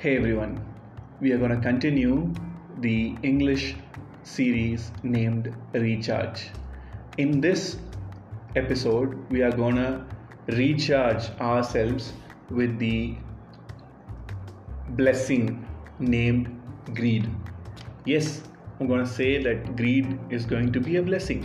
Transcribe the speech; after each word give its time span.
Hey 0.00 0.16
everyone, 0.16 0.64
we 1.20 1.32
are 1.32 1.38
going 1.38 1.50
to 1.50 1.60
continue 1.60 2.32
the 2.82 3.16
English 3.24 3.74
series 4.22 4.92
named 5.02 5.52
Recharge. 5.72 6.50
In 7.16 7.40
this 7.40 7.78
episode, 8.54 9.28
we 9.28 9.42
are 9.42 9.50
going 9.50 9.74
to 9.74 10.04
recharge 10.50 11.28
ourselves 11.40 12.12
with 12.48 12.78
the 12.78 13.16
blessing 14.90 15.66
named 15.98 16.46
greed. 16.94 17.28
Yes, 18.04 18.42
I'm 18.78 18.86
going 18.86 19.04
to 19.04 19.12
say 19.12 19.42
that 19.42 19.74
greed 19.74 20.16
is 20.30 20.46
going 20.46 20.72
to 20.74 20.80
be 20.80 20.98
a 20.98 21.02
blessing. 21.02 21.42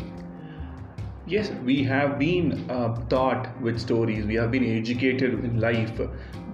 Yes, 1.26 1.50
we 1.64 1.84
have 1.86 2.20
been 2.20 2.70
uh, 2.70 3.04
taught 3.08 3.60
with 3.64 3.80
stories, 3.80 4.28
we 4.28 4.36
have 4.36 4.52
been 4.52 4.78
educated 4.78 5.44
in 5.44 5.60
life 5.60 6.00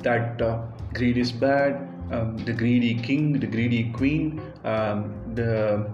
that 0.02 0.42
uh, 0.42 0.62
greed 0.94 1.18
is 1.18 1.32
bad, 1.32 1.88
um, 2.12 2.38
the 2.38 2.54
greedy 2.54 2.96
king, 2.96 3.40
the 3.40 3.48
greedy 3.48 3.92
queen, 3.92 4.42
um, 4.64 5.14
the 5.36 5.90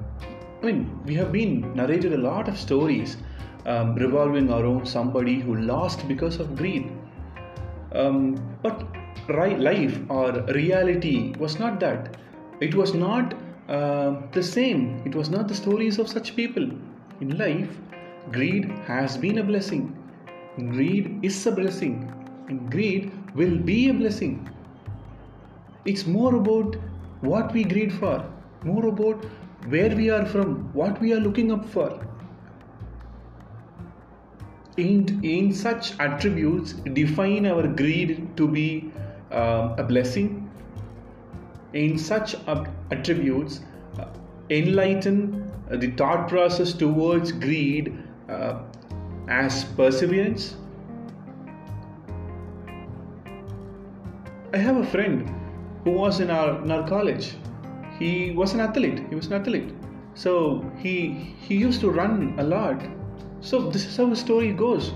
I 0.62 0.66
mean, 0.66 1.00
we 1.06 1.14
have 1.16 1.32
been 1.32 1.76
narrated 1.76 2.14
a 2.14 2.18
lot 2.18 2.48
of 2.48 2.58
stories 2.58 3.18
um, 3.66 3.96
revolving 3.96 4.50
around 4.50 4.88
somebody 4.88 5.40
who 5.40 5.56
lost 5.56 6.08
because 6.08 6.40
of 6.40 6.56
greed. 6.56 6.92
Um, 7.94 8.36
but 8.64 8.84
right, 9.28 9.60
life 9.60 10.00
or 10.10 10.32
reality 10.54 11.36
was 11.38 11.60
not 11.60 11.80
that. 11.82 12.18
It 12.62 12.74
was 12.74 12.94
not 12.94 13.36
uh, 13.70 14.22
the 14.32 14.42
same. 14.42 15.02
It 15.06 15.14
was 15.14 15.30
not 15.30 15.48
the 15.48 15.56
stories 15.56 16.00
of 16.00 16.08
such 16.08 16.36
people. 16.36 16.68
In 17.22 17.38
life, 17.38 17.70
greed 18.32 18.72
has 18.88 19.18
been 19.18 19.38
a 19.40 19.44
blessing. 19.44 19.96
Greed 20.58 21.20
is 21.22 21.46
a 21.46 21.52
blessing. 21.52 22.12
And 22.48 22.72
greed 22.72 23.12
will 23.36 23.58
be 23.58 23.90
a 23.90 23.94
blessing. 23.94 24.50
It's 25.86 26.08
more 26.08 26.36
about 26.36 26.78
what 27.22 27.54
we 27.54 27.64
greed 27.64 27.94
for, 27.94 28.26
more 28.64 28.88
about 28.88 29.24
where 29.68 29.96
we 29.96 30.10
are 30.10 30.26
from, 30.26 30.74
what 30.74 31.00
we 31.00 31.14
are 31.14 31.20
looking 31.20 31.52
up 31.52 31.64
for. 31.64 32.04
In, 34.78 35.24
in 35.24 35.54
such 35.54 35.98
attributes, 36.00 36.74
define 36.74 37.46
our 37.46 37.68
greed 37.68 38.36
to 38.36 38.48
be 38.48 38.92
uh, 39.32 39.76
a 39.78 39.84
blessing. 39.84 40.50
In 41.74 42.00
such 42.00 42.36
attributes, 42.92 43.60
uh, 44.00 44.08
enlighten 44.50 45.52
the 45.70 45.92
thought 45.92 46.28
process 46.28 46.74
towards 46.74 47.32
greed 47.32 47.96
uh, 48.28 48.60
as 49.28 49.64
perseverance. 49.64 50.56
I 54.52 54.58
have 54.58 54.78
a 54.78 54.86
friend 54.86 55.45
who 55.86 55.92
was 55.92 56.20
in 56.20 56.30
our, 56.32 56.62
in 56.64 56.72
our 56.72 56.86
college. 56.88 57.36
He 58.00 58.32
was 58.32 58.54
an 58.54 58.60
athlete. 58.60 59.04
He 59.10 59.16
was 59.16 59.28
an 59.28 59.34
athlete. 59.34 59.72
So 60.16 60.34
he 60.78 60.96
he 61.48 61.56
used 61.56 61.82
to 61.82 61.92
run 61.92 62.36
a 62.40 62.44
lot. 62.44 62.82
So 63.40 63.70
this 63.70 63.86
is 63.86 63.96
how 63.96 64.08
the 64.10 64.16
story 64.16 64.52
goes. 64.52 64.92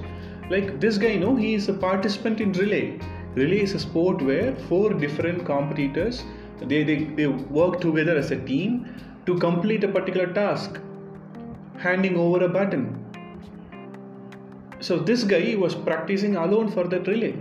Like 0.49 0.79
this 0.79 0.97
guy, 0.97 1.11
you 1.15 1.19
know, 1.19 1.35
he 1.35 1.53
is 1.53 1.69
a 1.69 1.73
participant 1.73 2.41
in 2.41 2.53
relay. 2.53 2.99
Relay 3.35 3.61
is 3.61 3.75
a 3.75 3.79
sport 3.79 4.21
where 4.21 4.55
four 4.67 4.93
different 4.93 5.45
competitors 5.45 6.23
they, 6.61 6.83
they, 6.83 7.03
they 7.19 7.27
work 7.27 7.79
together 7.79 8.17
as 8.17 8.31
a 8.31 8.39
team 8.45 8.87
to 9.25 9.37
complete 9.37 9.83
a 9.83 9.87
particular 9.87 10.33
task, 10.33 10.79
handing 11.77 12.17
over 12.17 12.43
a 12.43 12.49
baton. 12.49 12.87
So 14.81 14.97
this 14.97 15.23
guy 15.23 15.55
was 15.55 15.75
practicing 15.75 16.35
alone 16.35 16.69
for 16.69 16.85
that 16.85 17.07
relay 17.07 17.35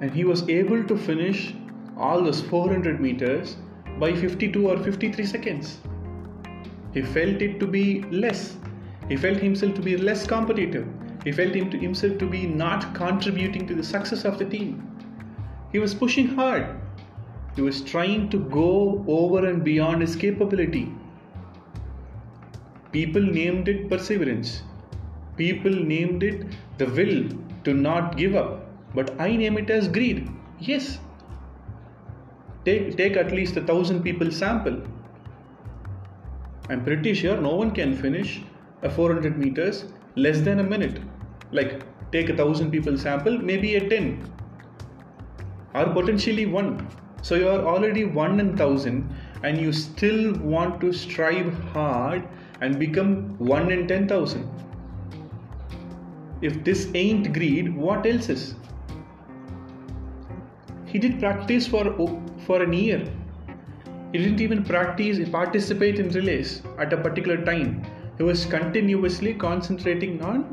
and 0.00 0.10
he 0.10 0.24
was 0.24 0.48
able 0.48 0.84
to 0.84 0.96
finish 0.96 1.54
all 1.96 2.22
those 2.22 2.40
400 2.40 3.00
meters 3.00 3.56
by 3.98 4.14
52 4.14 4.70
or 4.70 4.78
53 4.78 5.26
seconds. 5.26 5.78
He 6.94 7.02
felt 7.02 7.42
it 7.42 7.58
to 7.60 7.66
be 7.66 8.02
less. 8.02 8.56
He 9.08 9.16
felt 9.16 9.38
himself 9.38 9.74
to 9.74 9.82
be 9.82 9.96
less 9.96 10.26
competitive. 10.26 10.86
He 11.24 11.32
felt 11.32 11.54
him 11.54 11.70
to 11.70 11.78
himself 11.78 12.18
to 12.18 12.26
be 12.26 12.46
not 12.46 12.94
contributing 12.94 13.66
to 13.66 13.74
the 13.74 13.82
success 13.82 14.24
of 14.24 14.38
the 14.38 14.44
team. 14.44 14.84
He 15.72 15.78
was 15.78 15.94
pushing 15.94 16.28
hard. 16.28 16.76
He 17.56 17.62
was 17.62 17.82
trying 17.82 18.30
to 18.30 18.38
go 18.38 19.04
over 19.08 19.46
and 19.46 19.64
beyond 19.64 20.00
his 20.00 20.14
capability. 20.14 20.92
People 22.92 23.22
named 23.22 23.68
it 23.68 23.90
perseverance. 23.90 24.62
People 25.36 25.72
named 25.72 26.22
it 26.22 26.46
the 26.78 26.86
will 26.86 27.28
to 27.64 27.74
not 27.74 28.16
give 28.16 28.34
up 28.36 28.67
but 28.94 29.20
I 29.20 29.36
name 29.36 29.58
it 29.58 29.70
as 29.70 29.88
greed. 29.88 30.28
Yes. 30.58 30.98
Take, 32.64 32.96
take 32.96 33.16
at 33.16 33.32
least 33.32 33.56
a 33.56 33.62
thousand 33.62 34.02
people 34.02 34.30
sample. 34.30 34.82
I'm 36.68 36.84
pretty 36.84 37.14
sure 37.14 37.40
no 37.40 37.54
one 37.54 37.70
can 37.70 37.96
finish 37.96 38.42
a 38.82 38.90
400 38.90 39.38
meters 39.38 39.86
less 40.16 40.40
than 40.40 40.60
a 40.60 40.64
minute. 40.64 41.00
Like 41.50 41.82
take 42.12 42.28
a 42.28 42.36
thousand 42.36 42.70
people 42.70 42.98
sample, 42.98 43.38
maybe 43.38 43.76
a 43.76 43.88
10 43.88 44.32
or 45.74 45.86
potentially 45.92 46.46
one. 46.46 46.88
So 47.22 47.34
you 47.34 47.48
are 47.48 47.64
already 47.66 48.04
one 48.04 48.40
in 48.40 48.56
thousand 48.56 49.08
and 49.42 49.60
you 49.60 49.72
still 49.72 50.34
want 50.34 50.80
to 50.80 50.92
strive 50.92 51.52
hard 51.72 52.26
and 52.60 52.78
become 52.78 53.36
one 53.38 53.70
in 53.70 53.86
10,000. 53.86 54.48
If 56.40 56.62
this 56.64 56.90
ain't 56.94 57.32
greed, 57.32 57.74
what 57.74 58.06
else 58.06 58.28
is? 58.28 58.54
He 60.88 60.98
did 60.98 61.18
practice 61.20 61.66
for 61.66 61.84
for 62.46 62.62
an 62.62 62.72
year. 62.72 63.00
He 64.12 64.18
didn't 64.18 64.40
even 64.40 64.64
practice 64.64 65.18
participate 65.28 65.98
in 65.98 66.08
relays 66.10 66.62
at 66.78 66.92
a 66.92 66.96
particular 66.96 67.44
time. 67.44 67.72
He 68.16 68.22
was 68.28 68.44
continuously 68.46 69.34
concentrating 69.34 70.22
on 70.22 70.46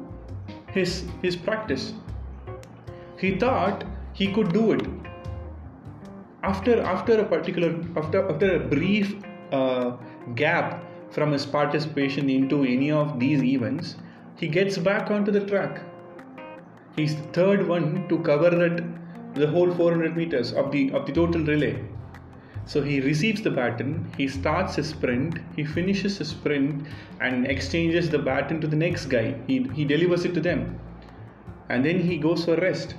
his 0.78 0.95
his 1.22 1.38
practice. 1.45 1.94
He 3.18 3.31
thought 3.44 3.85
he 4.13 4.28
could 4.34 4.51
do 4.57 4.66
it. 4.74 4.84
After 6.44 6.81
after 6.95 7.19
a 7.22 7.25
particular 7.35 7.72
after 8.03 8.25
after 8.34 8.51
a 8.56 8.59
brief 8.74 9.16
uh, 9.51 9.91
gap 10.41 10.84
from 11.12 11.31
his 11.31 11.45
participation 11.45 12.29
into 12.29 12.63
any 12.74 12.91
of 12.91 13.19
these 13.24 13.47
events, 13.53 13.95
he 14.35 14.47
gets 14.59 14.78
back 14.78 15.09
onto 15.18 15.31
the 15.31 15.45
track. 15.53 15.81
He's 16.97 17.16
the 17.16 17.28
third 17.40 17.68
one 17.68 17.90
to 18.09 18.19
cover 18.19 18.50
that 18.50 18.84
the 19.35 19.47
whole 19.47 19.72
400 19.72 20.16
meters 20.16 20.53
of 20.53 20.72
the 20.72 20.91
of 20.91 21.06
the 21.06 21.12
total 21.12 21.41
relay. 21.41 21.78
So 22.68 22.81
he 22.81 23.00
receives 23.00 23.44
the 23.44 23.51
baton, 23.51 24.12
he 24.18 24.28
starts 24.28 24.75
his 24.75 24.90
sprint, 24.90 25.38
he 25.56 25.63
finishes 25.63 26.18
his 26.18 26.29
sprint 26.29 26.88
and 27.22 27.45
exchanges 27.45 28.09
the 28.09 28.18
baton 28.18 28.59
to 28.62 28.68
the 28.68 28.75
next 28.75 29.06
guy. 29.06 29.35
He, 29.45 29.63
he 29.74 29.85
delivers 29.85 30.25
it 30.25 30.34
to 30.34 30.41
them. 30.41 30.79
And 31.69 31.85
then 31.85 32.00
he 32.00 32.18
goes 32.18 32.45
for 32.45 32.56
rest. 32.56 32.95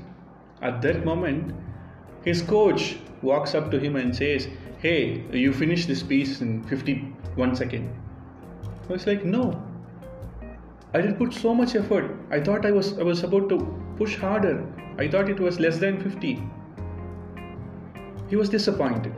At 0.63 0.83
that 0.83 1.05
moment, 1.05 1.53
his 2.25 2.43
coach 2.43 2.97
walks 3.23 3.55
up 3.57 3.73
to 3.73 3.81
him 3.81 3.97
and 3.97 4.15
says, 4.15 4.49
Hey, 4.79 5.25
you 5.33 5.53
finished 5.53 5.89
this 5.89 6.03
piece 6.03 6.41
in 6.41 6.63
51 6.65 7.57
seconds. 7.57 7.91
I 8.89 8.93
was 8.93 9.07
like, 9.07 9.25
No. 9.25 9.66
I 10.95 11.01
did 11.01 11.19
put 11.19 11.35
so 11.35 11.55
much 11.55 11.75
effort. 11.75 12.17
I 12.31 12.41
thought 12.41 12.65
I 12.65 12.71
was 12.71 12.99
I 12.99 13.03
was 13.03 13.23
about 13.25 13.49
to 13.51 13.59
push 13.97 14.17
harder. 14.17 14.67
I 14.99 15.09
thought 15.09 15.29
it 15.29 15.41
was 15.41 15.61
less 15.61 15.79
than 15.79 16.01
50. 16.01 16.43
He 18.29 18.37
was 18.37 18.49
disappointed. 18.49 19.15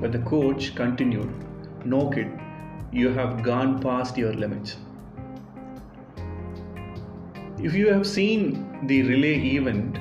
But 0.00 0.12
the 0.12 0.18
coach 0.30 0.74
continued 0.74 1.30
No, 1.84 2.08
kid, 2.10 2.30
you 2.92 3.10
have 3.10 3.42
gone 3.42 3.80
past 3.80 4.16
your 4.16 4.32
limits. 4.32 4.76
If 7.58 7.74
you 7.74 7.88
have 7.92 8.06
seen 8.06 8.86
the 8.86 9.02
relay 9.02 9.34
event, 9.56 9.98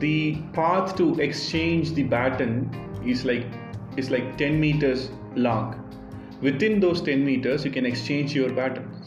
the 0.00 0.36
path 0.54 0.96
to 0.96 1.18
exchange 1.20 1.92
the 1.92 2.04
baton 2.04 2.54
is 3.04 3.24
like 3.24 3.46
is 3.96 4.10
like 4.10 4.36
10 4.38 4.58
meters 4.60 5.10
long. 5.36 5.80
Within 6.40 6.80
those 6.80 7.02
10 7.02 7.24
meters, 7.24 7.64
you 7.64 7.70
can 7.70 7.86
exchange 7.86 8.34
your 8.34 8.50
batons. 8.50 9.03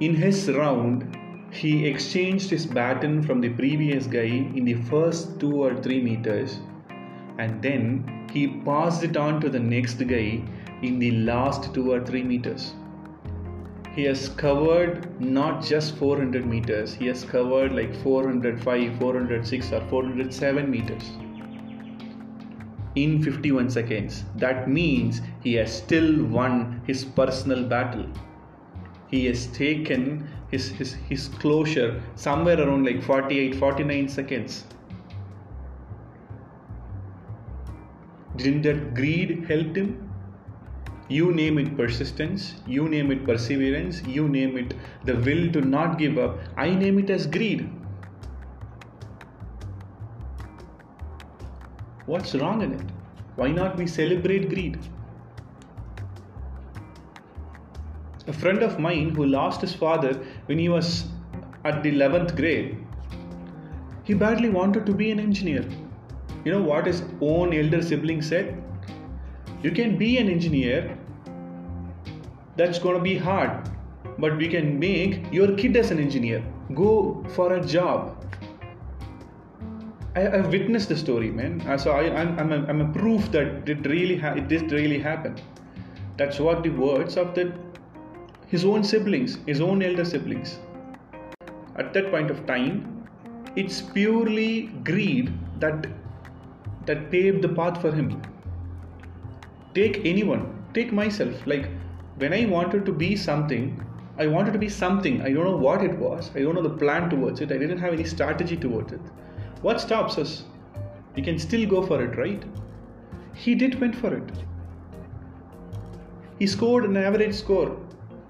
In 0.00 0.14
his 0.14 0.50
round, 0.50 1.14
he 1.50 1.86
exchanged 1.86 2.48
his 2.48 2.64
baton 2.64 3.22
from 3.22 3.42
the 3.42 3.50
previous 3.50 4.06
guy 4.06 4.48
in 4.56 4.64
the 4.64 4.82
first 4.84 5.38
two 5.38 5.62
or 5.62 5.74
three 5.82 6.00
meters 6.00 6.58
and 7.38 7.60
then 7.60 8.26
he 8.32 8.46
passed 8.64 9.04
it 9.04 9.18
on 9.18 9.42
to 9.42 9.50
the 9.50 9.58
next 9.58 9.98
guy 9.98 10.40
in 10.80 10.98
the 10.98 11.10
last 11.10 11.74
two 11.74 11.92
or 11.92 12.00
three 12.02 12.22
meters. 12.22 12.72
He 13.94 14.04
has 14.04 14.30
covered 14.30 15.20
not 15.20 15.62
just 15.62 15.96
400 15.96 16.46
meters, 16.46 16.94
he 16.94 17.06
has 17.08 17.22
covered 17.22 17.72
like 17.72 17.94
405, 17.96 18.98
406, 18.98 19.72
or 19.72 19.80
407 19.90 20.70
meters 20.70 21.10
in 22.94 23.22
51 23.22 23.68
seconds. 23.68 24.24
That 24.36 24.66
means 24.66 25.20
he 25.42 25.54
has 25.54 25.76
still 25.76 26.24
won 26.24 26.80
his 26.86 27.04
personal 27.04 27.64
battle 27.64 28.06
he 29.10 29.26
has 29.26 29.46
taken 29.48 30.28
his, 30.50 30.68
his, 30.70 30.94
his 31.08 31.28
closure 31.28 32.02
somewhere 32.14 32.60
around 32.60 32.84
like 32.84 33.02
48 33.02 33.56
49 33.56 34.08
seconds 34.08 34.64
Didn't 38.42 38.62
that 38.62 38.94
greed 38.94 39.44
help 39.48 39.76
him? 39.76 40.10
You 41.08 41.32
name 41.32 41.58
it 41.58 41.76
persistence, 41.76 42.54
you 42.66 42.88
name 42.88 43.10
it 43.10 43.26
perseverance, 43.26 44.02
you 44.06 44.28
name 44.28 44.56
it 44.56 44.74
the 45.04 45.16
will 45.16 45.52
to 45.52 45.60
not 45.60 45.98
give 45.98 46.16
up. 46.16 46.38
I 46.56 46.70
name 46.70 46.98
it 47.00 47.10
as 47.10 47.26
greed. 47.26 47.68
What's 52.06 52.34
wrong 52.34 52.62
in 52.62 52.72
it? 52.74 52.86
Why 53.36 53.50
not 53.50 53.76
we 53.76 53.86
celebrate 53.86 54.48
greed? 54.48 54.78
A 58.30 58.32
friend 58.32 58.62
of 58.62 58.78
mine 58.78 59.10
who 59.16 59.26
lost 59.26 59.60
his 59.60 59.74
father 59.74 60.12
when 60.46 60.56
he 60.56 60.68
was 60.68 61.06
at 61.64 61.82
the 61.82 61.90
11th 61.90 62.36
grade, 62.36 62.78
he 64.04 64.14
badly 64.14 64.48
wanted 64.48 64.86
to 64.86 64.94
be 64.94 65.10
an 65.10 65.18
engineer. 65.18 65.64
You 66.44 66.52
know 66.52 66.62
what 66.62 66.86
his 66.86 67.02
own 67.20 67.52
elder 67.52 67.82
sibling 67.82 68.22
said? 68.22 68.62
You 69.64 69.72
can 69.72 69.96
be 69.98 70.18
an 70.18 70.28
engineer, 70.28 70.96
that's 72.54 72.78
going 72.78 72.94
to 72.94 73.02
be 73.02 73.16
hard, 73.16 73.68
but 74.18 74.36
we 74.36 74.46
can 74.46 74.78
make 74.78 75.32
your 75.32 75.56
kid 75.56 75.76
as 75.76 75.90
an 75.90 75.98
engineer. 75.98 76.44
Go 76.72 77.24
for 77.30 77.54
a 77.54 77.66
job. 77.66 78.24
I, 80.14 80.20
have 80.20 80.52
witnessed 80.52 80.88
the 80.88 80.96
story, 80.96 81.32
man. 81.32 81.62
Uh, 81.62 81.76
so 81.76 81.90
I, 81.90 82.14
I'm, 82.14 82.38
I'm, 82.38 82.52
a, 82.52 82.64
I'm 82.68 82.80
a 82.80 82.92
proof 82.92 83.32
that 83.32 83.68
it 83.68 83.84
really 83.86 84.16
ha- 84.16 84.34
it 84.34 84.46
did 84.46 84.70
really 84.70 85.00
happen. 85.00 85.34
That's 86.16 86.38
what 86.38 86.62
the 86.62 86.70
words 86.70 87.16
of 87.16 87.34
the 87.34 87.52
his 88.50 88.64
own 88.64 88.82
siblings, 88.82 89.38
his 89.46 89.60
own 89.60 89.82
elder 89.82 90.04
siblings. 90.04 90.58
At 91.76 91.92
that 91.94 92.10
point 92.10 92.30
of 92.30 92.46
time, 92.46 93.06
it's 93.56 93.80
purely 93.80 94.66
greed 94.84 95.32
that 95.60 95.86
that 96.86 97.10
paved 97.10 97.42
the 97.42 97.48
path 97.48 97.80
for 97.80 97.92
him. 97.92 98.20
Take 99.74 100.04
anyone, 100.04 100.42
take 100.74 100.92
myself. 100.92 101.46
Like 101.46 101.68
when 102.16 102.32
I 102.32 102.46
wanted 102.46 102.84
to 102.86 102.92
be 102.92 103.14
something, 103.16 103.84
I 104.18 104.26
wanted 104.26 104.52
to 104.52 104.58
be 104.58 104.68
something. 104.68 105.22
I 105.22 105.32
don't 105.32 105.44
know 105.44 105.56
what 105.56 105.84
it 105.84 105.96
was. 105.96 106.30
I 106.34 106.40
don't 106.40 106.54
know 106.54 106.62
the 106.62 106.76
plan 106.84 107.08
towards 107.08 107.40
it. 107.40 107.52
I 107.52 107.58
didn't 107.58 107.78
have 107.78 107.92
any 107.92 108.04
strategy 108.04 108.56
towards 108.56 108.92
it. 108.92 109.00
What 109.62 109.80
stops 109.80 110.18
us? 110.18 110.44
We 111.14 111.22
can 111.22 111.38
still 111.38 111.66
go 111.66 111.86
for 111.86 112.02
it, 112.02 112.18
right? 112.18 112.42
He 113.34 113.54
did 113.54 113.80
went 113.80 113.94
for 113.94 114.14
it. 114.14 114.32
He 116.38 116.46
scored 116.46 116.84
an 116.84 116.96
average 116.96 117.34
score. 117.34 117.76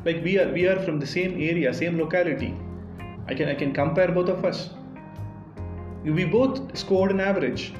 Like 0.05 0.25
we 0.25 0.38
are 0.38 0.50
we 0.52 0.67
are 0.67 0.81
from 0.81 0.99
the 0.99 1.06
same 1.06 1.32
area, 1.35 1.73
same 1.75 1.99
locality. 1.99 2.55
I 3.29 3.35
can 3.35 3.49
I 3.49 3.55
can 3.55 3.73
compare 3.73 4.08
both 4.08 4.29
of 4.29 4.44
us. 4.44 4.70
We 6.05 6.25
both 6.25 6.76
scored 6.76 7.11
an 7.11 7.20
average. 7.20 7.75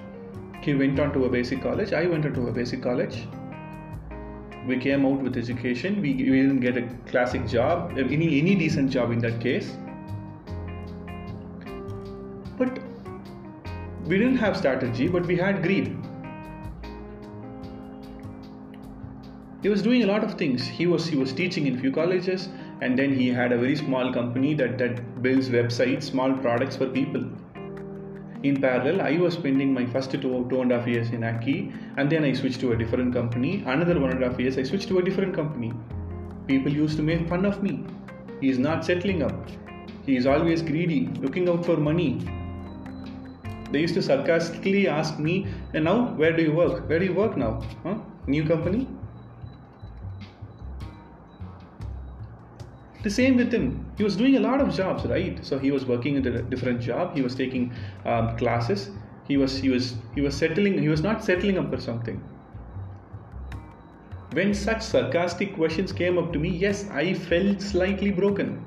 He 0.61 0.75
went 0.75 1.01
on 1.01 1.13
to 1.15 1.25
a 1.25 1.31
basic 1.31 1.63
college. 1.63 1.95
I 1.95 2.07
went 2.07 2.27
into 2.27 2.49
a 2.49 2.53
basic 2.53 2.83
college. 2.83 3.27
We 4.67 4.77
came 4.77 5.07
out 5.07 5.23
with 5.23 5.39
education. 5.39 6.03
We, 6.03 6.13
we 6.13 6.43
didn't 6.43 6.61
get 6.61 6.77
a 6.77 6.83
classic 7.11 7.47
job, 7.47 7.97
any 7.97 8.39
any 8.41 8.55
decent 8.55 8.91
job 8.91 9.11
in 9.11 9.21
that 9.21 9.41
case. 9.41 9.73
But 12.59 12.79
we 14.05 14.19
didn't 14.19 14.37
have 14.37 14.57
strategy, 14.57 15.09
but 15.09 15.25
we 15.25 15.37
had 15.37 15.63
greed. 15.63 15.97
He 19.63 19.69
was 19.69 19.83
doing 19.83 20.03
a 20.03 20.07
lot 20.07 20.25
of 20.25 20.35
things. 20.35 20.67
He 20.67 20.87
was 20.87 21.07
he 21.07 21.17
was 21.17 21.33
teaching 21.33 21.67
in 21.67 21.79
few 21.79 21.93
colleges, 21.93 22.49
and 22.81 22.99
then 22.99 23.15
he 23.15 23.29
had 23.29 23.53
a 23.53 23.59
very 23.59 23.77
small 23.77 24.13
company 24.13 24.55
that 24.55 24.79
that 24.79 25.23
builds 25.23 25.51
websites, 25.51 26.05
small 26.15 26.33
products 26.47 26.77
for 26.77 26.87
people. 26.87 27.25
In 28.43 28.59
parallel, 28.61 29.03
I 29.03 29.13
was 29.19 29.35
spending 29.35 29.75
my 29.75 29.85
first 29.95 30.11
two 30.13 30.35
two 30.53 30.63
and 30.63 30.73
a 30.73 30.79
half 30.79 30.89
years 30.95 31.11
in 31.19 31.25
Aki, 31.33 31.57
and 31.99 32.17
then 32.17 32.25
I 32.25 32.33
switched 32.33 32.61
to 32.67 32.73
a 32.73 32.79
different 32.83 33.15
company. 33.21 33.53
Another 33.77 34.01
one 34.01 34.17
and 34.17 34.25
a 34.25 34.31
half 34.31 34.41
years, 34.47 34.59
I 34.65 34.67
switched 34.73 34.89
to 34.95 34.99
a 35.05 35.07
different 35.11 35.41
company. 35.41 35.73
People 36.53 36.79
used 36.83 36.97
to 37.03 37.09
make 37.15 37.29
fun 37.35 37.45
of 37.55 37.63
me. 37.63 37.79
He 38.41 38.49
is 38.57 38.59
not 38.69 38.85
settling 38.93 39.23
up. 39.23 39.57
He 40.07 40.17
is 40.17 40.27
always 40.35 40.63
greedy, 40.63 41.01
looking 41.25 41.51
out 41.51 41.67
for 41.67 41.77
money, 41.77 42.13
they 43.73 43.81
used 43.81 43.95
to 43.95 44.03
sarcastically 44.03 44.89
ask 44.89 45.19
me, 45.19 45.47
and 45.75 45.85
now 45.85 46.15
where 46.15 46.37
do 46.37 46.43
you 46.43 46.53
work? 46.53 46.89
Where 46.89 46.99
do 46.99 47.05
you 47.05 47.15
work 47.15 47.37
now? 47.37 47.63
Huh? 47.85 47.99
New 48.27 48.45
company? 48.45 48.89
The 53.03 53.11
same 53.11 53.37
with 53.37 53.53
him. 53.53 53.91
He 53.97 54.05
was 54.05 54.17
doing 54.17 54.37
a 54.37 54.41
lot 54.41 54.61
of 54.61 54.75
jobs, 54.75 55.07
right? 55.07 55.45
So 55.45 55.59
he 55.59 55.71
was 55.71 55.87
working 55.87 56.17
in 56.17 56.27
a 56.27 56.43
different 56.43 56.81
job. 56.83 57.15
He 57.15 57.23
was 57.23 57.35
taking 57.35 57.73
um, 58.05 58.37
classes. 58.37 58.91
He 59.27 59.37
was 59.37 59.59
he 59.59 59.71
was 59.71 59.95
he 60.15 60.21
was 60.21 60.37
settling. 60.37 60.79
He 60.83 60.89
was 60.89 61.03
not 61.03 61.25
settling 61.25 61.57
up 61.57 61.71
for 61.71 61.81
something. 61.81 62.23
When 64.33 64.53
such 64.55 64.83
sarcastic 64.83 65.55
questions 65.55 65.93
came 65.93 66.19
up 66.19 66.33
to 66.35 66.39
me, 66.39 66.51
yes, 66.51 66.89
I 66.91 67.15
felt 67.15 67.63
slightly 67.63 68.11
broken. 68.11 68.65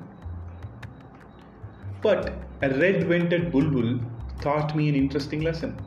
But 2.02 2.34
a 2.60 2.68
red-vented 2.68 3.50
bulbul 3.50 4.00
taught 4.40 4.76
me 4.76 4.88
an 4.90 4.94
interesting 4.94 5.40
lesson. 5.40 5.78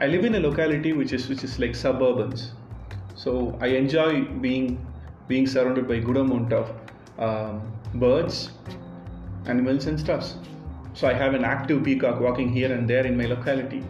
I 0.00 0.06
live 0.06 0.24
in 0.24 0.34
a 0.34 0.40
locality 0.40 0.92
which 0.92 1.12
is 1.12 1.28
which 1.28 1.44
is 1.44 1.58
like 1.58 1.72
suburbans, 1.72 2.50
so 3.14 3.56
I 3.60 3.66
enjoy 3.66 4.24
being 4.46 4.84
being 5.28 5.46
surrounded 5.46 5.86
by 5.86 5.98
good 5.98 6.16
amount 6.16 6.52
of 6.52 6.72
um, 7.18 7.72
birds, 7.94 8.50
animals, 9.46 9.86
and 9.86 9.98
stuffs. 9.98 10.36
So 10.94 11.08
I 11.08 11.12
have 11.12 11.34
an 11.34 11.44
active 11.44 11.84
peacock 11.84 12.20
walking 12.20 12.52
here 12.52 12.72
and 12.72 12.88
there 12.88 13.06
in 13.06 13.16
my 13.16 13.26
locality. 13.26 13.84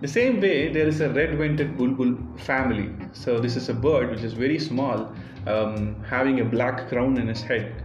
The 0.00 0.08
same 0.08 0.40
way, 0.40 0.70
there 0.72 0.86
is 0.86 1.00
a 1.00 1.08
red-vented 1.08 1.76
bulbul 1.76 2.16
family. 2.38 2.90
So 3.12 3.38
this 3.38 3.56
is 3.56 3.68
a 3.68 3.74
bird 3.74 4.10
which 4.10 4.20
is 4.20 4.34
very 4.34 4.58
small, 4.58 5.12
um, 5.46 6.02
having 6.04 6.40
a 6.40 6.44
black 6.44 6.88
crown 6.88 7.16
in 7.16 7.28
its 7.28 7.40
head. 7.40 7.82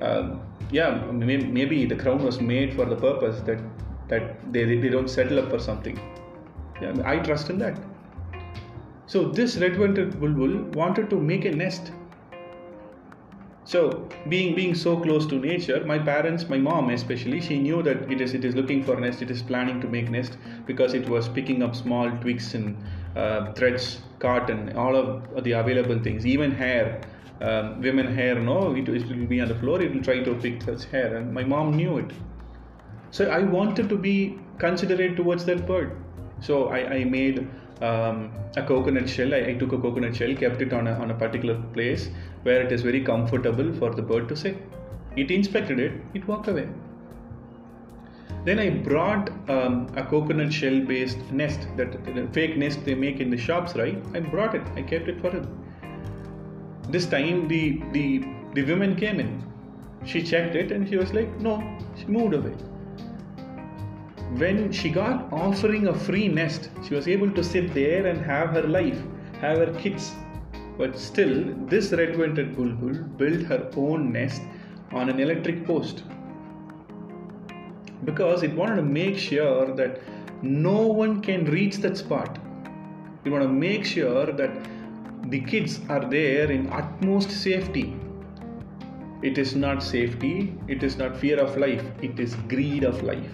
Um, 0.00 0.40
yeah, 0.72 0.90
maybe 1.12 1.86
the 1.86 1.94
crown 1.94 2.24
was 2.24 2.40
made 2.40 2.74
for 2.74 2.84
the 2.84 2.96
purpose 2.96 3.40
that 3.42 3.60
that 4.08 4.52
they, 4.52 4.64
they 4.64 4.88
don't 4.88 5.08
settle 5.08 5.38
up 5.38 5.50
for 5.50 5.58
something. 5.58 5.98
Yeah, 6.80 6.94
I 7.04 7.18
trust 7.18 7.50
in 7.50 7.58
that. 7.58 7.78
So 9.06 9.28
this 9.28 9.56
red-vented 9.56 10.18
bulbul 10.20 10.74
wanted 10.74 11.08
to 11.10 11.20
make 11.20 11.44
a 11.44 11.52
nest 11.52 11.92
so 13.64 14.08
being 14.28 14.54
being 14.56 14.74
so 14.74 14.96
close 15.00 15.24
to 15.26 15.36
nature, 15.36 15.84
my 15.84 15.98
parents, 15.98 16.48
my 16.48 16.58
mom 16.58 16.90
especially, 16.90 17.40
she 17.40 17.58
knew 17.60 17.82
that 17.82 18.10
it 18.10 18.20
is 18.20 18.34
it 18.34 18.44
is 18.44 18.56
looking 18.56 18.82
for 18.82 18.98
nest, 18.98 19.22
it 19.22 19.30
is 19.30 19.42
planning 19.42 19.80
to 19.80 19.88
make 19.88 20.10
nest 20.10 20.36
because 20.66 20.94
it 20.94 21.08
was 21.08 21.28
picking 21.28 21.62
up 21.62 21.76
small 21.76 22.10
twigs 22.18 22.54
and 22.54 22.76
uh, 23.16 23.52
threads, 23.52 24.00
cotton, 24.18 24.76
all 24.76 24.96
of 24.96 25.44
the 25.44 25.52
available 25.52 25.98
things, 26.02 26.26
even 26.26 26.50
hair. 26.50 27.00
Um, 27.40 27.80
women 27.82 28.06
hair, 28.14 28.38
no, 28.38 28.72
it, 28.76 28.88
it 28.88 29.08
will 29.08 29.26
be 29.26 29.40
on 29.40 29.48
the 29.48 29.56
floor. 29.56 29.82
It 29.82 29.92
will 29.92 30.02
try 30.02 30.22
to 30.22 30.34
pick 30.36 30.62
such 30.62 30.84
hair, 30.86 31.16
and 31.16 31.34
my 31.34 31.42
mom 31.42 31.76
knew 31.76 31.98
it. 31.98 32.12
So 33.10 33.28
I 33.28 33.40
wanted 33.40 33.88
to 33.88 33.96
be 33.96 34.38
considerate 34.58 35.16
towards 35.16 35.44
that 35.46 35.66
bird. 35.66 35.96
So 36.42 36.68
I, 36.68 36.78
I 36.94 37.04
made 37.04 37.48
um, 37.80 38.32
a 38.56 38.62
coconut 38.62 39.08
shell. 39.08 39.32
I, 39.32 39.38
I, 39.50 39.54
took 39.54 39.72
a 39.72 39.78
coconut 39.78 40.16
shell, 40.16 40.34
kept 40.34 40.60
it 40.60 40.72
on 40.72 40.86
a, 40.88 40.92
on 40.94 41.10
a 41.10 41.14
particular 41.14 41.60
place 41.72 42.10
where 42.42 42.62
it 42.62 42.72
is 42.72 42.82
very 42.82 43.02
comfortable 43.02 43.72
for 43.74 43.94
the 43.94 44.02
bird 44.02 44.28
to 44.28 44.36
sit. 44.36 44.56
It 45.16 45.30
inspected 45.30 45.78
it, 45.78 45.92
it 46.14 46.26
walked 46.26 46.48
away. 46.48 46.68
Then 48.44 48.58
I 48.58 48.70
brought 48.70 49.30
um, 49.48 49.88
a 49.96 50.02
coconut 50.04 50.52
shell 50.52 50.80
based 50.80 51.18
nest, 51.30 51.68
that 51.76 52.04
the 52.04 52.26
fake 52.32 52.56
nest 52.56 52.84
they 52.84 52.94
make 52.94 53.20
in 53.20 53.30
the 53.30 53.36
shops, 53.36 53.76
right? 53.76 54.02
I 54.14 54.20
brought 54.20 54.56
it, 54.56 54.62
I 54.74 54.82
kept 54.82 55.08
it 55.08 55.20
for 55.20 55.30
him. 55.30 55.46
This 56.88 57.06
time 57.06 57.46
the, 57.46 57.80
the, 57.92 58.24
the 58.54 58.64
woman 58.64 58.96
came 58.96 59.20
in. 59.20 59.44
She 60.04 60.22
checked 60.22 60.56
it 60.56 60.72
and 60.72 60.88
she 60.88 60.96
was 60.96 61.12
like, 61.12 61.40
no, 61.40 61.62
she 61.96 62.06
moved 62.06 62.34
away 62.34 62.54
when 64.38 64.72
she 64.72 64.88
got 64.88 65.30
offering 65.32 65.88
a 65.88 65.94
free 65.94 66.26
nest, 66.26 66.70
she 66.86 66.94
was 66.94 67.06
able 67.06 67.30
to 67.32 67.44
sit 67.44 67.74
there 67.74 68.06
and 68.06 68.24
have 68.24 68.50
her 68.50 68.62
life, 68.62 68.98
have 69.40 69.58
her 69.58 69.74
kids. 69.78 70.12
But 70.78 70.98
still, 70.98 71.54
this 71.66 71.92
red-vented 71.92 72.56
bulbul 72.56 72.94
built 73.18 73.42
her 73.42 73.70
own 73.76 74.10
nest 74.10 74.40
on 74.90 75.10
an 75.10 75.20
electric 75.20 75.66
post 75.66 76.04
because 78.04 78.42
it 78.42 78.54
wanted 78.54 78.76
to 78.76 78.82
make 78.82 79.18
sure 79.18 79.74
that 79.76 80.00
no 80.42 80.86
one 80.86 81.20
can 81.20 81.44
reach 81.44 81.76
that 81.78 81.96
spot. 81.96 82.38
We 83.24 83.30
want 83.30 83.44
to 83.44 83.48
make 83.48 83.84
sure 83.84 84.26
that 84.26 84.50
the 85.28 85.40
kids 85.40 85.78
are 85.88 86.04
there 86.08 86.50
in 86.50 86.72
utmost 86.72 87.30
safety. 87.30 87.96
It 89.22 89.38
is 89.38 89.54
not 89.54 89.82
safety, 89.82 90.58
it 90.66 90.82
is 90.82 90.96
not 90.96 91.16
fear 91.16 91.38
of 91.38 91.56
life, 91.56 91.84
it 92.00 92.18
is 92.18 92.34
greed 92.48 92.82
of 92.82 93.02
life 93.02 93.30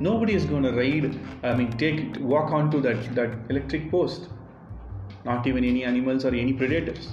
nobody 0.00 0.34
is 0.34 0.44
going 0.44 0.62
to 0.62 0.72
ride 0.72 1.18
i 1.42 1.54
mean 1.54 1.70
take 1.84 2.18
walk 2.20 2.52
onto 2.52 2.80
that 2.80 3.14
that 3.14 3.38
electric 3.50 3.90
post. 3.90 4.28
Not 5.24 5.46
even 5.46 5.64
any 5.64 5.84
animals 5.84 6.24
or 6.24 6.28
any 6.28 6.52
predators. 6.52 7.08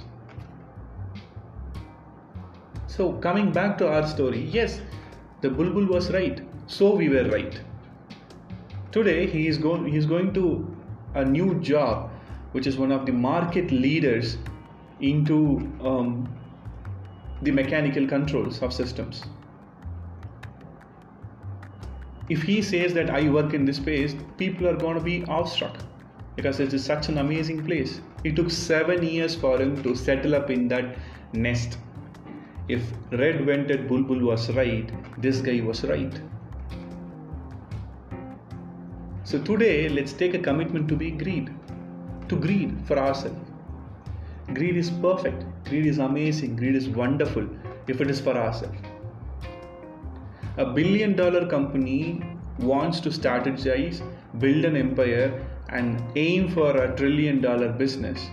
So 2.86 3.12
coming 3.14 3.50
back 3.52 3.76
to 3.78 3.88
our 3.88 4.06
story 4.06 4.40
yes 4.58 4.80
the 5.40 5.50
bulbul 5.50 5.86
was 5.86 6.10
right. 6.12 6.40
So 6.66 6.94
we 6.94 7.08
were 7.08 7.24
right. 7.30 7.60
Today 8.92 9.26
he 9.26 9.46
is 9.46 9.58
going 9.58 9.86
he 9.86 9.96
is 9.96 10.06
going 10.06 10.32
to 10.34 10.44
a 11.14 11.24
new 11.24 11.60
job, 11.60 12.10
which 12.52 12.66
is 12.66 12.78
one 12.78 12.92
of 12.92 13.06
the 13.06 13.12
market 13.12 13.70
leaders 13.70 14.38
into 15.00 15.38
um, 15.82 16.28
the 17.42 17.50
mechanical 17.50 18.06
controls 18.06 18.62
of 18.62 18.72
systems. 18.72 19.22
If 22.28 22.42
he 22.42 22.60
says 22.60 22.92
that 22.94 23.08
I 23.08 23.28
work 23.30 23.54
in 23.54 23.64
this 23.64 23.76
space, 23.76 24.16
people 24.36 24.66
are 24.66 24.76
going 24.76 24.96
to 24.96 25.02
be 25.02 25.24
awestruck 25.26 25.78
because 26.34 26.58
it 26.60 26.74
is 26.74 26.84
such 26.84 27.08
an 27.08 27.18
amazing 27.18 27.64
place. 27.64 28.00
It 28.24 28.34
took 28.34 28.50
seven 28.50 29.02
years 29.02 29.34
for 29.34 29.60
him 29.60 29.80
to 29.84 29.94
settle 29.94 30.34
up 30.34 30.50
in 30.50 30.66
that 30.68 30.96
nest. 31.32 31.78
If 32.68 32.82
red 33.12 33.44
vented 33.46 33.88
bulbul 33.88 34.20
was 34.20 34.50
right, 34.50 34.90
this 35.22 35.40
guy 35.40 35.60
was 35.60 35.84
right. 35.84 36.20
So 39.22 39.40
today, 39.42 39.88
let's 39.88 40.12
take 40.12 40.34
a 40.34 40.38
commitment 40.38 40.88
to 40.88 40.96
be 40.96 41.12
greed, 41.12 41.54
to 42.28 42.36
greed 42.36 42.76
for 42.86 42.98
ourselves. 42.98 43.38
Greed 44.52 44.76
is 44.76 44.90
perfect, 44.90 45.44
greed 45.64 45.86
is 45.86 45.98
amazing, 45.98 46.56
greed 46.56 46.76
is 46.76 46.88
wonderful 46.88 47.48
if 47.86 48.00
it 48.00 48.10
is 48.10 48.20
for 48.20 48.36
ourselves. 48.36 48.78
A 50.58 50.64
billion 50.64 51.14
dollar 51.14 51.46
company 51.46 52.22
wants 52.58 52.98
to 53.00 53.10
strategize, 53.10 54.00
build 54.38 54.64
an 54.64 54.74
empire, 54.74 55.44
and 55.68 56.02
aim 56.16 56.48
for 56.48 56.74
a 56.74 56.96
trillion 56.96 57.42
dollar 57.42 57.68
business. 57.68 58.30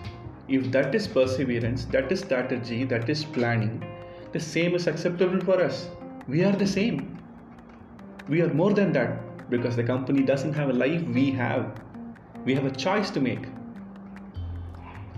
If 0.48 0.72
that 0.72 0.96
is 0.96 1.06
perseverance, 1.06 1.84
that 1.86 2.10
is 2.14 2.22
strategy, 2.22 2.86
that 2.86 3.10
is 3.10 3.26
planning, 3.26 3.84
the 4.32 4.40
same 4.40 4.74
is 4.74 4.88
acceptable 4.88 5.42
for 5.42 5.62
us. 5.62 5.90
We 6.28 6.46
are 6.46 6.54
the 6.54 6.66
same. 6.66 7.20
We 8.30 8.42
are 8.42 8.54
more 8.54 8.72
than 8.72 8.94
that 8.94 9.50
because 9.50 9.76
the 9.76 9.84
company 9.84 10.24
doesn't 10.24 10.54
have 10.54 10.70
a 10.70 10.74
life 10.74 11.04
we 11.04 11.32
have. 11.32 11.82
We 12.46 12.56
have 12.56 12.66
a 12.66 12.72
choice 12.72 13.10
to 13.12 13.20
make. 13.20 13.48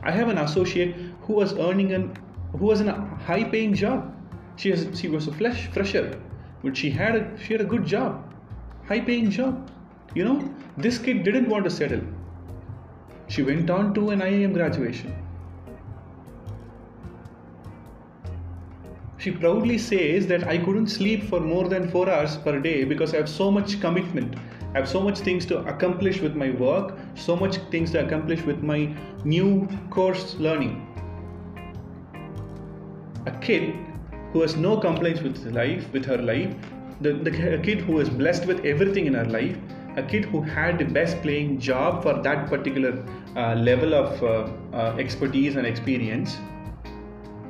I 0.01 0.09
have 0.09 0.29
an 0.29 0.39
associate 0.39 0.95
who 1.21 1.33
was 1.33 1.53
earning 1.53 1.93
an 1.93 2.17
who 2.53 2.65
was 2.65 2.81
in 2.81 2.87
a 2.87 2.99
high 3.27 3.43
paying 3.43 3.75
job. 3.75 4.11
She, 4.55 4.71
has, 4.71 4.99
she 4.99 5.07
was 5.07 5.27
a 5.27 5.33
flesh 5.33 5.67
fresher, 5.67 6.19
but 6.65 6.75
she 6.75 6.89
had 6.89 7.15
a, 7.15 7.37
she 7.37 7.53
had 7.53 7.61
a 7.61 7.69
good 7.71 7.85
job, 7.85 8.33
high 8.87 8.99
paying 8.99 9.29
job. 9.29 9.69
You 10.15 10.25
know, 10.25 10.53
this 10.77 10.97
kid 10.97 11.23
didn't 11.23 11.47
want 11.47 11.63
to 11.65 11.69
settle. 11.69 12.01
She 13.27 13.43
went 13.43 13.69
on 13.69 13.93
to 13.93 14.09
an 14.09 14.19
IIM 14.19 14.53
graduation. 14.53 15.13
She 19.19 19.29
proudly 19.29 19.77
says 19.77 20.25
that 20.27 20.47
I 20.47 20.57
couldn't 20.57 20.87
sleep 20.87 21.23
for 21.29 21.39
more 21.39 21.69
than 21.69 21.87
four 21.91 22.09
hours 22.09 22.35
per 22.37 22.59
day 22.59 22.83
because 22.83 23.13
I 23.13 23.17
have 23.17 23.29
so 23.29 23.51
much 23.51 23.79
commitment. 23.79 24.35
I 24.73 24.79
have 24.79 24.89
so 24.89 25.01
much 25.01 25.19
things 25.19 25.45
to 25.47 25.59
accomplish 25.67 26.19
with 26.19 26.35
my 26.35 26.49
work, 26.49 26.97
so 27.13 27.35
much 27.35 27.57
things 27.69 27.91
to 27.91 28.03
accomplish 28.05 28.41
with 28.41 28.63
my 28.63 28.95
new 29.23 29.67
course 29.91 30.35
learning. 30.35 30.75
A 33.27 33.31
kid 33.31 33.75
who 34.31 34.41
has 34.41 34.55
no 34.55 34.77
complaints 34.77 35.21
with 35.21 35.45
life, 35.53 35.91
with 35.93 36.05
her 36.05 36.17
life, 36.17 36.53
the, 37.01 37.13
the 37.13 37.31
kid 37.31 37.81
who 37.81 37.99
is 37.99 38.09
blessed 38.09 38.45
with 38.45 38.63
everything 38.65 39.05
in 39.05 39.13
her 39.13 39.25
life, 39.25 39.57
a 39.97 40.03
kid 40.03 40.25
who 40.25 40.41
had 40.41 40.77
the 40.77 40.85
best 40.85 41.21
playing 41.21 41.59
job 41.59 42.03
for 42.03 42.21
that 42.21 42.47
particular 42.47 43.05
uh, 43.35 43.55
level 43.55 43.93
of 43.93 44.23
uh, 44.23 44.49
uh, 44.75 44.95
expertise 44.97 45.55
and 45.55 45.65
experience, 45.65 46.37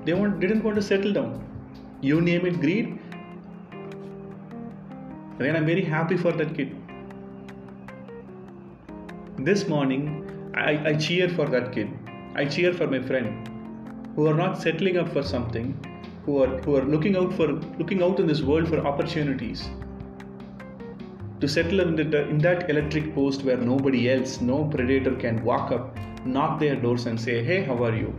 they 0.04 0.14
want, 0.14 0.40
didn't 0.40 0.64
want 0.64 0.76
to 0.76 0.82
settle 0.82 1.14
down. 1.14 1.44
You 2.02 2.22
name 2.22 2.46
it 2.46 2.60
greed. 2.60 3.00
Then 5.38 5.56
i'm 5.56 5.66
very 5.66 5.84
happy 5.84 6.18
for 6.18 6.32
that 6.32 6.56
kid. 6.56 6.76
This 9.38 9.68
morning 9.68 10.52
I, 10.56 10.90
I 10.90 10.94
cheer 10.96 11.28
for 11.30 11.48
that 11.48 11.74
kid. 11.74 11.90
I 12.36 12.46
cheer 12.46 12.74
for 12.74 12.88
my 12.88 13.02
friend 13.02 13.50
who 14.16 14.28
are 14.28 14.34
not 14.34 14.62
settling 14.62 14.98
up 14.98 15.12
for 15.12 15.24
something 15.24 15.74
who 16.26 16.42
are 16.44 16.58
who 16.62 16.76
are 16.76 16.86
looking 16.86 17.16
out 17.16 17.34
for 17.34 17.48
looking 17.82 18.02
out 18.04 18.20
in 18.20 18.28
this 18.28 18.42
world 18.42 18.68
for 18.68 18.80
opportunities 18.92 19.70
to 21.42 21.48
settle 21.48 21.82
in, 21.82 21.96
the, 21.96 22.28
in 22.30 22.38
that 22.40 22.70
electric 22.70 23.14
post 23.14 23.44
where 23.44 23.58
nobody 23.58 24.10
else 24.10 24.42
no 24.42 24.64
predator 24.66 25.16
can 25.16 25.44
walk 25.44 25.72
up 25.72 25.98
knock 26.26 26.60
their 26.60 26.76
doors 26.76 27.06
and 27.06 27.20
say 27.20 27.44
hey 27.44 27.64
how 27.64 27.84
are 27.84 27.96
you? 27.96 28.14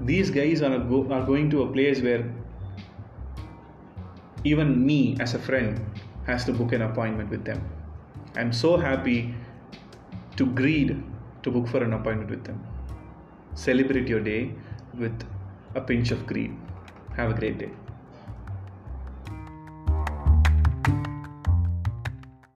These 0.00 0.30
guys 0.30 0.62
are, 0.62 0.74
are 0.74 1.26
going 1.26 1.50
to 1.50 1.62
a 1.62 1.72
place 1.72 2.00
where 2.00 2.24
even 4.44 4.86
me 4.86 5.16
as 5.20 5.34
a 5.34 5.38
friend 5.38 5.84
has 6.26 6.44
to 6.44 6.52
book 6.52 6.72
an 6.72 6.82
appointment 6.82 7.28
with 7.28 7.44
them. 7.44 7.62
I'm 8.36 8.52
so 8.52 8.76
happy 8.76 9.34
to 10.36 10.46
greed 10.46 11.02
to 11.42 11.50
book 11.50 11.68
for 11.68 11.82
an 11.84 11.92
appointment 11.92 12.30
with 12.30 12.44
them. 12.44 12.64
Celebrate 13.54 14.08
your 14.08 14.20
day 14.20 14.54
with 14.94 15.22
a 15.74 15.80
pinch 15.80 16.10
of 16.10 16.26
green. 16.26 16.66
have 17.16 17.30
a 17.30 17.34
great 17.34 17.58
day 17.58 17.79